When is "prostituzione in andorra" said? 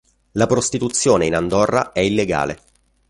0.47-1.91